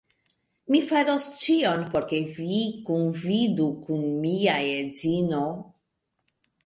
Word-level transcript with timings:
Mi 0.75 0.79
faros 0.91 1.27
ĉion 1.41 1.83
por 1.91 2.07
ke 2.13 2.21
vi 2.37 2.61
kunvidu 2.87 3.67
kun 3.85 4.03
mia 4.25 4.57
edzino 4.73 5.43